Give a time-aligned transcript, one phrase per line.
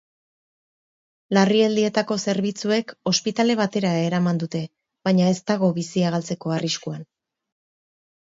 [1.37, 4.63] Larrialdietako zerbitzuek ospitale batera eraman dute,
[5.09, 7.05] baina ez dago bizia galtzeko arriskuan.